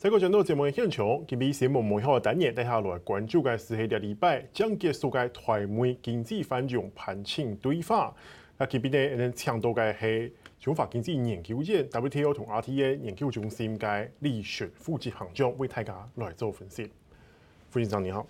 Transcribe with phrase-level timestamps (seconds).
[0.00, 8.10] 在个讲到节目的现场，今日新闻幕后的单元，带下来关注嘅是喺个礼拜将结束嘅台媒经济繁荣攀请对话。
[8.56, 16.90] 那今日呢，抢到嘅系中华经济研究院 WTO 同 RTA 研究中心嘅李璇副执行长为大家来做分析。
[17.68, 18.26] 副执行长你好，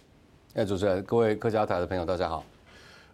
[0.55, 2.45] 哎，主持人，各位客家台的朋友，大家好。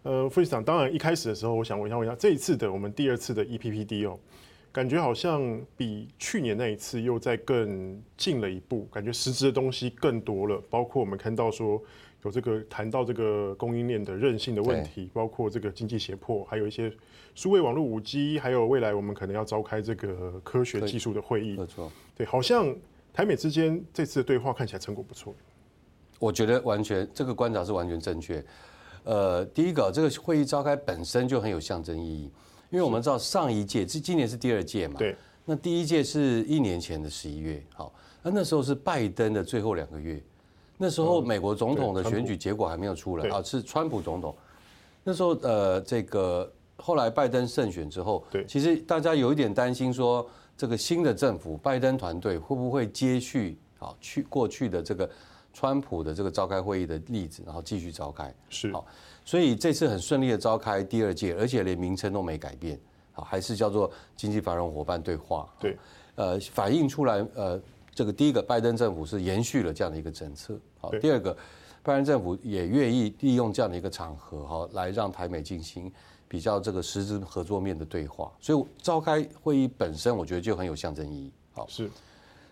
[0.02, 4.18] 呃，副执行长，当然一开始的时候，我想问一下，问一下这一次的我们第二次的 EPPD 哦。
[4.76, 10.62] 感觉好像比去年那一次又再更进了一步，感觉实质的东西更多了。
[10.68, 11.82] 包括我们看到说
[12.24, 16.92] 有这个谈到这个供应链的韧性的问题，包括这个经济胁迫，还有一些
[17.34, 21.56] 数位网络五 G，还有未来我们可能要召开这个科学技术的会议。
[21.56, 22.76] 没错，对，好像
[23.14, 25.34] 台美之间这次的对话看起来成果不错。
[26.18, 28.44] 我觉得完全这个观察是完全正确。
[29.04, 32.30] 呃，第一个，这个会议召开本身就很有象征意义。
[32.70, 35.14] 因为我们知道上一届，这今年是第二届嘛，对，
[35.44, 40.20] 那第一届是一年前的十一月，好，那那时候是拜登的最后两个月，
[40.76, 44.34] 那时候美国总统的选举结果还没有出来啊，是川普总统，
[45.04, 55.08] 那时候呃，这个后来拜登胜选之后，对，其实大家有一点担心说，这个新的政府拜登团队会不会接续啊去过去的这个
[55.52, 58.72] 川普的这个召开会议的例子，然后继续召开，是。
[58.72, 58.84] 好。
[59.26, 62.80] 所以这次很顺利的召开第二届，而且连名称都没改变，
[63.12, 65.52] 啊，还是叫做经济繁荣伙伴对话。
[65.58, 65.76] 对，
[66.14, 67.60] 呃，反映出来，呃，
[67.92, 70.56] 这个第一个，拜登政府是延续了这样的一个政策。
[70.78, 71.36] 好，第二个，
[71.82, 75.92] 拜登政府也愿意利用这样的一个场合，哈，来让台美进行
[76.28, 78.32] 比较这个实质合作面的对话。
[78.40, 81.32] 所以召开会议本身，我觉得就很有象征意义。
[81.52, 81.90] 好，是。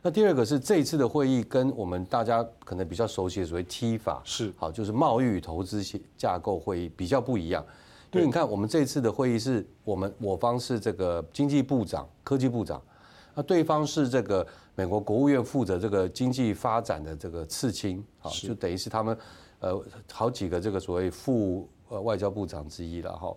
[0.07, 5.83] 那第二个是这一次的会议跟我们大家可能比较熟悉的所谓 TIFA 是好，就是贸易与投资
[6.15, 7.65] 架构会议比较不一样，
[8.13, 12.83] 因为你看我们这次的会议是我们我方是这个经济部长、科技部长，
[13.35, 19.17] 那对方是这个美国国务院负责这个经济发展的这个次卿，好，就等于是他们
[19.61, 19.83] 呃
[20.13, 23.35] 好几个这个所谓副呃外交部长之一了哈，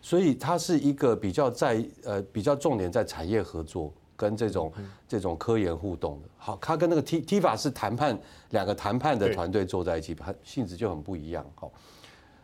[0.00, 3.92] 所以它是一个比较在呃比较重点在产业合作。
[4.20, 4.70] 跟这种
[5.08, 8.18] 这种科研互动的，好，他跟那个 T TIFA 是谈判
[8.50, 11.72] 两个谈判的团队坐在一起，很性质就很不一样，好。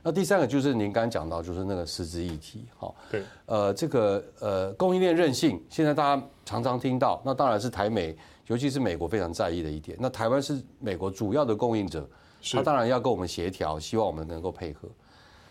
[0.03, 8.17] 那第三个就是您刚刚讲到，就是那个实质议题，好，对，呃，这个呃供应链韧性，现在大家常常听到，那当然是台美，
[8.47, 9.99] 尤其是美国非常在意的一点。
[10.01, 12.09] 那台湾是美国主要的供应者，
[12.53, 14.89] 他当然要跟我们协调，希望我们能够配合。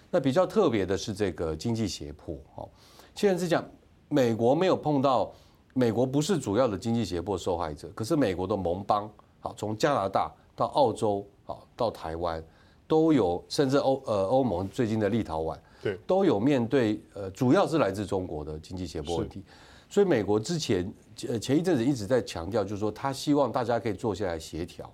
[0.10, 2.68] 那比较特别的是这个经济胁迫，哦，
[3.14, 3.64] 现在是讲
[4.10, 5.32] 美国没有碰到。
[5.78, 12.42] 美国不是主要的经济胁迫受害者，可是美国的盟邦，好，从加拿大到澳洲，好，到台湾，
[12.88, 19.44] 都有，甚至欧呃欧盟最近的立陶宛，对，都有面对呃，主要是来自中国的经济胁迫问题。
[19.90, 20.90] 所以美国之前
[21.28, 24.90] 呃前一阵子一直在强调，就是说他希望大家可以坐下来协调，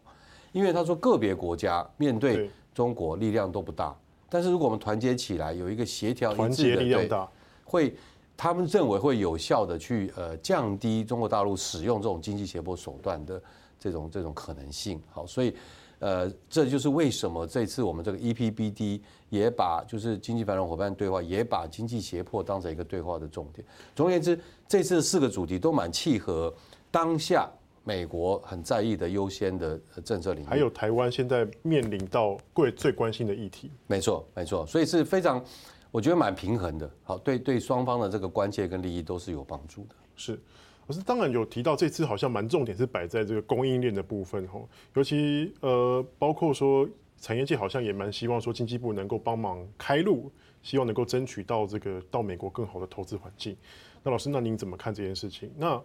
[0.52, 3.96] 因为他说个别国家面对中国力量都不大，
[4.32, 7.28] 但是如果我们团结起来，有一个协调一致的，对，
[7.66, 7.96] 会。
[8.42, 13.40] 他们认为会有效的去呃降低中国大陆使用这种经济胁迫手段的
[13.80, 15.00] 这种这种可能性。
[15.12, 15.56] 好，所以
[16.00, 23.64] 呃这就是为什么这次我们这个 EPBD 也把就是经济繁荣伙伴对话也把经济胁迫当成一个对话的重点。
[23.96, 26.52] 总而言之，这次的四个主题都蛮契合
[26.90, 27.48] 当下
[27.84, 33.70] 美国很在意的优先的政策领域，还有台湾现在面临到贵最关心的议题。
[33.86, 35.46] 没错，没错，所以是非常。
[35.92, 39.96] 我觉得蛮平衡的，好，对对双方的这个关切跟利益都是有帮助的。
[40.16, 40.40] 是，
[40.88, 46.88] 可是当然有提到这次好像蛮重点是摆在这个供应链的部分吼，尤其呃包括说
[47.18, 50.32] 产业界好像也蛮希望说经济部能够帮忙开路，
[50.64, 53.58] 希望能够争取到这个到美国更好的投资环境。
[54.02, 55.52] 那老师，那您怎么看这件事情？
[55.58, 55.82] 那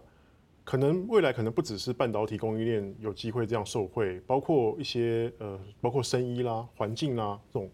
[0.63, 7.69] 可能未来可能不只是半导体供应链有机会这样受惠，包括一些呃包括生医啦、环境啦这种。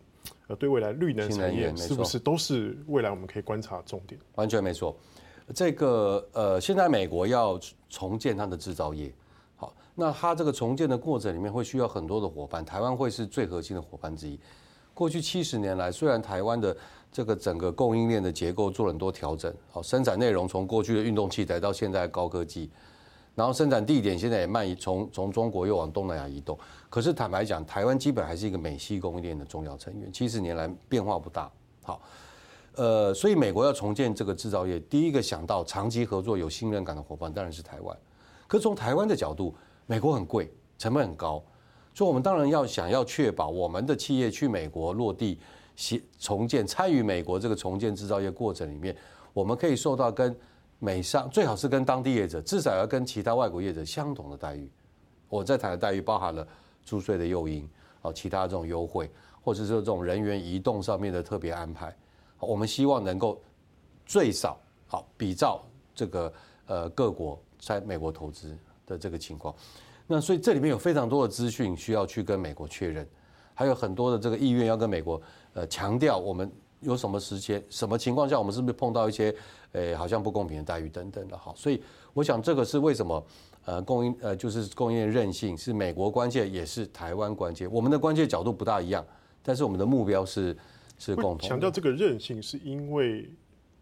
[0.48, 4.20] 呃，对未来绿能产业是不是都是未来我们可以观察重点？
[4.36, 4.96] 完全没错。
[5.54, 7.60] 这个呃，现在美国要
[7.90, 9.14] 重建它的制造业，
[9.56, 14.40] 好，那它这个重建的过程里面会需要很多的伙伴，台湾会是最核心的伙伴之一。
[14.94, 16.76] 过去七十年来，虽然台湾的
[17.12, 22.70] 这个整个供应链的结构做了很多调整，好，生产内容从过去的运动器材到现在高科技。
[23.36, 26.58] 然后生产地点现在也慢移，从从中国又往东南亚移动。
[26.90, 31.52] 可是坦白讲，台湾基本还是一个美系供应链的重要成员，七十年来变化不大。
[31.82, 32.02] 好，
[32.76, 37.98] 呃，所以美国要重建这个制造业，第一个想到长期合作、有信任感的伙伴当然是台湾。
[38.48, 39.56] 可是从台湾的角度，
[39.88, 41.44] 美国很贵，成本很高，
[41.96, 45.40] 所以我们当然要想要确保我们的企业去美国落地、
[46.20, 48.96] 重建、参与美国这个重建制造业过程里面，
[49.34, 50.36] 我们可以受到跟
[50.84, 54.70] 美商最好是跟当地业者，至少要跟其他外国业者相同的待遇。
[55.30, 56.46] 我在谈的待遇包含了
[56.84, 57.66] 租税的诱因
[58.02, 59.10] 啊，其他这种优惠，
[59.42, 61.96] 或者说这种人员移动上面的特别安排，
[62.38, 63.42] 我们希望能够
[64.06, 65.64] 最少好比照
[65.96, 66.34] 这个
[66.66, 68.54] 呃各国在美国投资
[68.86, 69.56] 的这个情况。
[70.06, 73.08] 那所以这里面有非常多的资讯需要去跟美国确认，
[73.54, 75.22] 还有很多的这个意愿要跟美国
[75.54, 76.52] 呃强调我们
[76.84, 79.34] 有什么时间、什么情况下我们是不是碰到一些
[79.72, 81.54] 呃好像不公平的待遇等等的哈。
[81.56, 81.82] 所以
[82.14, 83.26] 我想这个是为什么
[83.66, 87.72] 呃供应呃就是供应链韧性是美国关键，也是台湾关键。
[87.72, 89.06] 我们的关键角度不大一样，
[89.42, 90.56] 但是我们的目标是
[91.00, 91.50] 是共同。
[91.50, 93.30] 强调这个韧性是因为。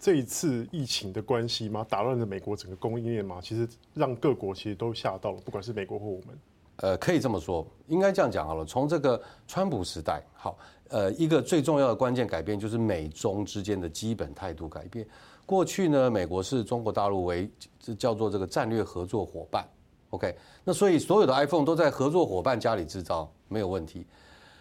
[0.04, 1.86] 这一次疫情的关系吗？
[1.88, 3.39] 打乱了美国整个供应链吗？
[3.39, 6.36] 其实让各国其实都吓到了，不管是美国或我们。
[6.81, 8.66] 呃，可以这么说，应该这样讲好了。
[8.66, 10.57] 从这个川普时代，好，
[10.89, 15.07] 呃，一个最重要的关键改变就是美中之间的基本态度改变。
[15.45, 17.50] 过去呢，美国视中国大陆为
[17.80, 19.66] 这叫做这个战略合作伙伴
[20.10, 24.06] ，OK，那所以所有的 iPhone 都在合作伙伴家里制造，没有问题。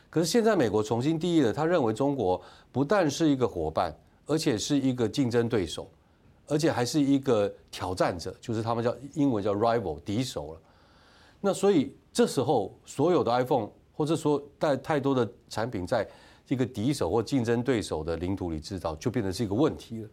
[0.09, 2.41] 可是现在美国重新定义了，他认为中国
[2.71, 3.95] 不但是一个伙伴。
[4.27, 5.91] 而且是一个竞争对手，
[6.47, 10.61] 而且还是一个挑战者，就是他们叫英文叫 rival 敌手了。
[11.41, 16.07] 那所以这时候所有的 iPhone 或者说带太多的产品在
[16.47, 20.09] 这个敌手或竞争对手的领土里制造，就变成是一个问题了。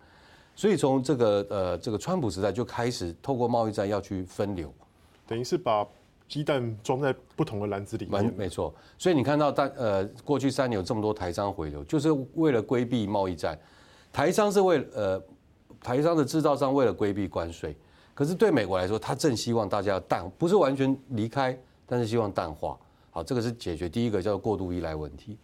[0.56, 4.74] 所以从这个呃这个川普时代就开始透过贸易战要去分流，
[5.28, 5.88] 等于是把
[6.28, 8.26] 鸡蛋装在不同的篮子里面。
[8.26, 8.74] 没没错。
[8.98, 13.58] 所以你看到但呃过去三年有这么多台商回流，就是为了规避贸易战。
[14.12, 15.22] 台商是为呃，
[15.80, 17.76] 台商的制造商为了规避关税，
[18.18, 21.56] 可是对美国来说，他正希望大家淡，不是完全离开，
[21.86, 22.76] 但是希望淡化。
[23.12, 25.38] 好，这个是解决第一个叫做过度依赖问题。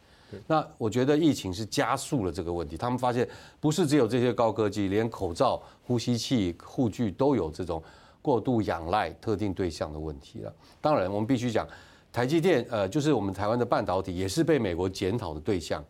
[0.47, 2.75] 那我觉得疫情是加速了这个问题。
[2.75, 3.29] 他们发现
[3.59, 7.79] 不是只有这些高科技，连口罩、呼吸器、护具都有这种
[8.23, 10.51] 过度仰赖特定对象的问题了。
[10.81, 11.67] 当然，我们必须讲，
[12.11, 15.85] 台积电呃，就是我们台湾的半导体，也是被美国检讨的对象。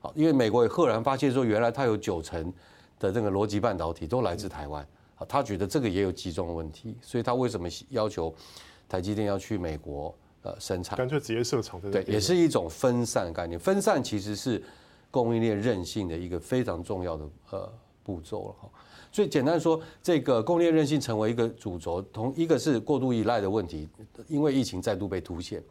[0.00, 2.50] 好因为美国也赫然发现说，原来它有九成
[2.98, 4.86] 的这个逻辑半导体都来自台湾，啊，
[5.28, 8.34] 他觉得这个也有集中的问题，所以他为什么要求
[8.88, 10.96] 台积电要去美国呃生产？
[10.96, 11.80] 干脆直接设厂。
[11.90, 13.58] 对，也是一种分散概念。
[13.58, 14.62] 分散其实是
[15.10, 17.72] 供应链韧性的一个非常重要的呃
[18.02, 18.70] 步骤了哈。
[19.12, 23.88] 所以简单说，这个供应链韧性成为一个主轴，同一个是过度依赖的问题，
[24.26, 25.62] 因为疫情再度被凸显。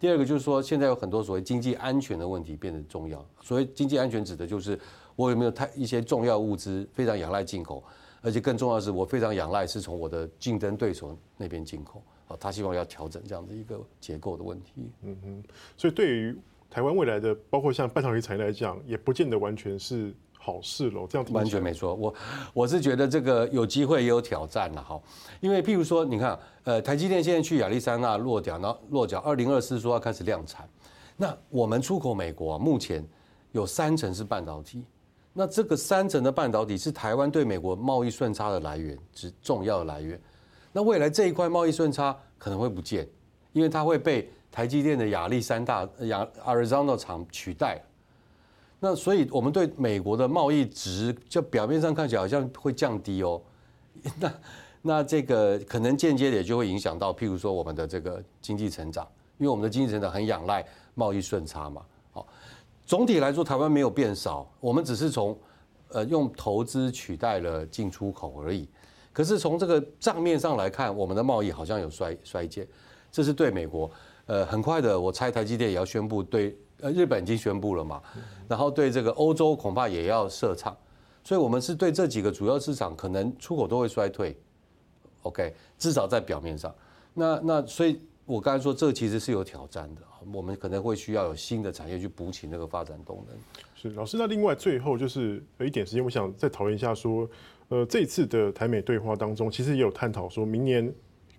[0.00, 3.24] 第二个就是说，现在有很多所谓经济安全的问题变得重要。
[3.40, 4.78] 所谓经济安全，指的就是
[5.14, 7.82] 我有没有太一些重要物资非常仰赖进口，
[8.20, 12.02] 而且更重要的是，我非常仰赖是从我的竞争对手那边进口。
[12.28, 14.90] 啊，他希望要调整这样的一个结构的问题。
[15.02, 15.44] 嗯哼，
[15.76, 16.36] 所以对于
[16.70, 20.14] 台湾未来的，包括像半导体产业来讲，也不见得完全是。
[20.40, 21.94] 好事喽，这样完全没错。
[21.94, 22.14] 我
[22.54, 24.98] 我是觉得这个有机会也有挑战了哈。
[25.40, 30.66] 因为譬如说，你看，呃，台积电现在去亚利桑那落脚，然后落脚，二零二四说要开始量产。
[31.16, 33.06] 那我们出口美国啊，目前
[33.52, 34.84] 有三成是半导体。
[35.38, 40.20] 那这个三成的半导体是台湾对美国贸易顺差的来源，是重要的来源。
[40.72, 43.08] 那未来这一块贸易顺差可能会不见，
[43.52, 47.80] 因为它会被台积电的亚历山大亚 Arizona 厂取代。
[48.80, 53.40] 那所以，我们对美国的贸易值，就表面上看起来好像会降低哦。
[54.18, 54.34] 那
[54.82, 59.06] 那这个可能间接的就会影响到，譬如说我们的这个经济成长，
[59.38, 60.66] 因为我们的经济成长很仰赖
[60.96, 61.80] 贸易顺差嘛。
[62.88, 65.38] 好，总体来说，台湾没有变少，我们只是从
[65.90, 68.66] 呃用投资取代了进出口而已。
[69.12, 72.66] 可是从这个账面上来看，我们的贸易好像有衰衰减，
[73.12, 73.90] 这是对美国。
[74.26, 76.56] 呃，很快的，我猜台积电也要宣布对。
[76.80, 78.00] 呃，日本已经宣布了嘛，
[78.46, 80.76] 然后对这个欧洲恐怕也要设厂，
[81.24, 84.38] 所以我们是对这几个主要市场可能出口都会衰退
[85.22, 86.72] ，OK，至少在表面上。
[87.14, 90.02] 那那所以，我刚才说这其实是有挑战的，
[90.34, 93.34] 我们可能会需要有新的产业去补起那个发展动能。
[93.74, 97.26] 是老师，那另外最后就是有一点时间，我想再讨论一下说，
[97.68, 100.92] 呃，这次的台美对话当中，其实也有探讨说明年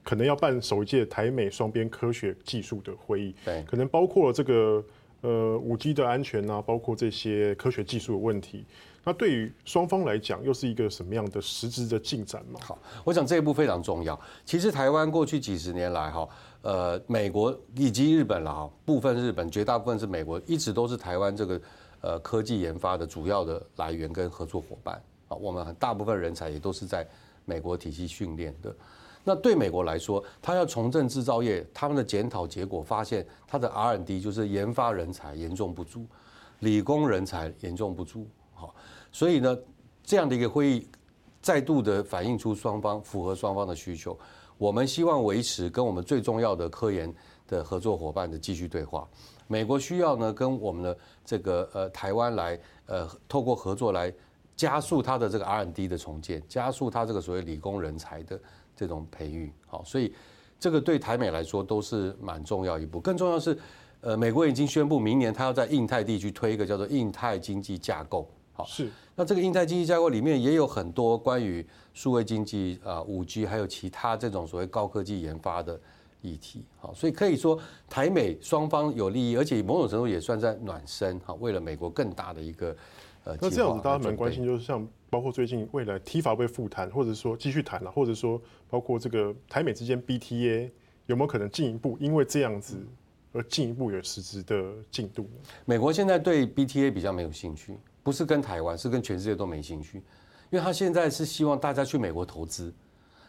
[0.03, 4.83] 可能要办首届台美双边科学技术的会议，对，可能包括这个。
[5.21, 8.63] 呃，五 G 的安全啊，包括这些科学技术的问题，
[9.03, 12.57] 那对于双方来讲，又是一个什么样的实质的进展吗？
[12.63, 14.17] 好，我想这一步非常重要。
[14.45, 16.25] 其实台湾过去几十年来，哈，
[16.61, 21.61] 呃，美国以及日本了哈，部分日本，绝大部分是美国，一直都是台湾这个
[22.01, 25.37] 呃科技研发的主要的来源跟合作伙伴啊。
[25.37, 27.07] 我们很大部分人才也都是在
[27.45, 28.75] 美国体系训练的。
[29.23, 36.05] 那对美国来说，他要重振制造业，他们的检讨结果发现，他的 R&D 就是研发人才严重不足，
[36.59, 38.27] 理工人才严重不足。
[38.53, 38.75] 好，
[39.11, 39.57] 所以呢，
[40.03, 40.87] 这样的一个会议，
[41.41, 44.17] 再度的反映出双方符合双方的需求。
[44.59, 47.11] 我们希望维持跟我们最重要的科研
[47.47, 49.07] 的合作伙伴的继续对话。
[49.47, 54.13] 美国需要呢跟我们的这个呃台湾来呃透过合作来
[54.57, 58.37] 加速它的这个 rnd 的重建，加速它这个所谓理工人才的
[58.75, 59.49] 这种培育。
[59.65, 60.13] 好，所以
[60.59, 62.99] 这个对台美来说都是蛮重要一步。
[62.99, 63.57] 更重要是，
[64.01, 68.29] 呃，美国已经宣布明年它要在印太地区推一个叫做印太经济架构。
[68.59, 68.89] 好，是。
[69.15, 75.79] 那这个印太经济架构里面也有很多关于数位经济啊、五 G，还有其他这种所谓高科技研发的
[76.21, 76.65] 议题。
[76.77, 77.57] 好，所以可以说
[77.89, 81.17] 台美双方有利益，而且某种程度也算在暖身。
[81.23, 82.75] 好，为了美国更大的一个
[83.23, 90.69] 呃，那这样子大家蛮关心，就是像包括最近未来 TIFA 会复谈，或者说继续谈了，或者说包括这个台美之间 BTA
[91.05, 92.77] 有没有可能进一步因为这样子
[93.33, 95.29] 而进一步有实质的进度？
[95.65, 97.77] 美国现在对 BTA 比较没有兴趣。
[98.01, 99.97] 不是跟台湾，是跟全世界都没兴趣，
[100.49, 102.73] 因为他现在是希望大家去美国投资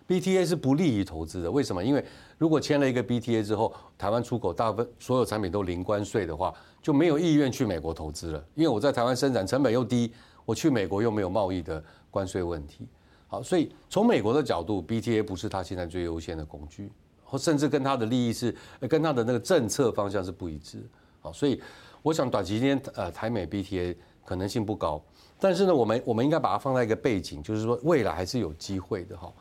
[0.08, 1.50] ，BTA 是不利于投资的。
[1.50, 1.84] 为什么？
[1.84, 2.04] 因为
[2.38, 8.44] 如果签了一个 BTA 之后，台湾出口大部分所有产品都零关税的话，就没有意愿去美国投资了。
[8.54, 10.12] 因为我在台湾生产成本又低，
[10.44, 12.88] 我去美国又没有贸易的关税问题。
[13.28, 16.90] 好，所以从美国的角度，BTA 不是他现在最优先的工具，
[17.24, 18.54] 或甚至跟他的利益是
[18.88, 20.84] 跟他的那个政策方向是不一致。
[21.20, 21.60] 好，所以
[22.02, 23.94] 我想短期间呃台美 BTA。
[24.24, 25.02] 可能性不高，
[25.38, 29.32] 但是呢，我们我们应该把它放在一个背景，就是说未来还是有机会的哈。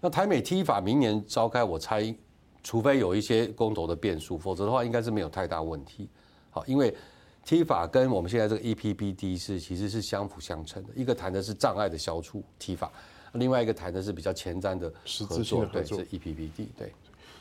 [0.00, 2.14] 那台美 TIFA 明年召开，我猜，
[2.62, 6.08] 除非有一些公投的变数，否则的话应该是没有太大问题。
[6.50, 6.94] 好，因为
[7.46, 12.88] TIFA 跟我们现在这个 EPBD 是其实是相辅相成的，一个谈的是障碍的消除 TIFA，
[13.32, 14.92] 另外一个谈的是比较前瞻的
[15.26, 16.92] 合作，对，是 EPBD 对。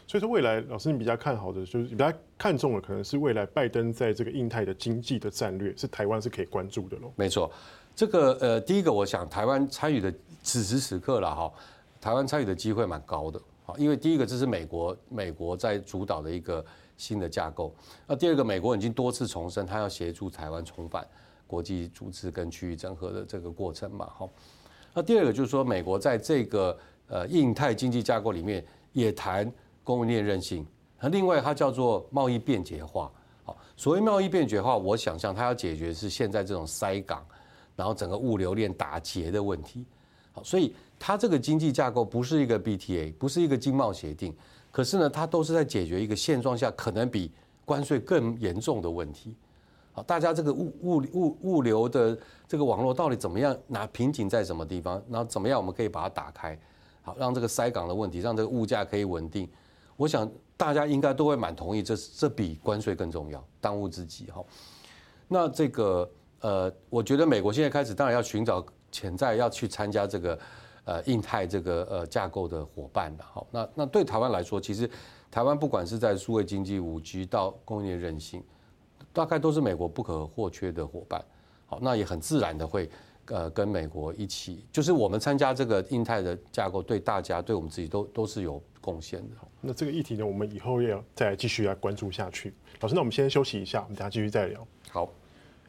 [0.08, 7.12] 所以说，未来老师你比较看好的，就是比较看重的，可能是未来拜登在这个印太的经济的战略，是台湾是可以关注的喽。
[7.16, 7.52] 没错，
[7.96, 11.52] 这个呃，第一个我想台湾参与的此时此刻了哈，
[12.00, 16.64] 台湾参与的机会蛮高的，好，因为第一个这是美国美国在主导的一个
[16.98, 17.74] 新的架构，
[18.06, 21.04] 那第二个美国已经多次重申，他要协助台湾重返
[21.48, 24.30] 国际组织跟区域整合的这个过程嘛，哈，
[24.94, 29.52] 那第二个就是说，美国在这个呃印太经济架构里面也谈。
[29.86, 30.66] 供应链韧性，
[31.00, 33.10] 那另外它叫做贸易便捷化。
[33.44, 37.24] 好，所谓贸易便捷化，我想象它要解决是现在这种塞港，
[37.76, 39.86] 然后整个物流链打结的问题。
[40.34, 44.36] 好，所以它这个经济架构不是一个 BTA，不是一个经贸协定，
[44.72, 47.32] 可是呢，它都是在解决一个现状下可能比
[47.64, 49.36] 关税更严重的问题。
[49.94, 53.56] 好，大家这个物物物物流的这个网络到底怎么样？
[53.68, 55.02] 拿瓶颈在什么地方？
[55.08, 56.58] 然后怎么样我们可以把它打开？
[57.04, 59.48] 好，让这个塞港的问题，让这个物价可以稳定。
[59.98, 64.44] 我想大家应该都会蛮同意这，这比关税更重要，当务之急哈。
[65.28, 66.10] 那这个
[66.42, 70.40] 呃，我觉得美国现在开始当然要寻找潜在要去参加这个
[70.84, 73.46] 呃印太这个呃架构的伙伴的哈。
[73.52, 74.90] 那那对台湾来说，其实
[75.32, 78.44] 台湾不管是在数位经济、五 G 到供应链韧性，
[79.12, 81.24] 大概都是美国不可或缺的伙伴。
[81.66, 82.88] 好，那也很自然的会
[83.26, 89.36] 呃跟美国一起，就是我们参加这个印太的架构，对大家对我们自己都都是有贡献的。
[89.62, 92.54] 那这个议题呢，我们以后要再继续来关注下去。
[92.82, 94.68] 老师，那我们先休息一下，我们等下继续再聊。
[94.92, 95.10] 好，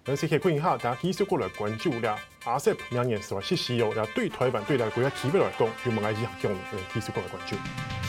[0.05, 2.19] 那 CK 欢迎哈，大家继续过来关注了。
[2.45, 8.06] RCEP 明年是哦，要对台湾对待国家提不来讲，我们来一起用，呃，继续过来关注。